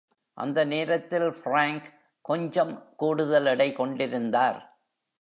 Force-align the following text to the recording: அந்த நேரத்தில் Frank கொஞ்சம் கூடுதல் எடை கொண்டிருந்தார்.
அந்த 0.37 0.65
நேரத்தில் 0.65 1.27
Frank 1.43 1.83
கொஞ்சம் 2.21 2.95
கூடுதல் 2.95 3.45
எடை 3.45 3.73
கொண்டிருந்தார். 3.73 4.59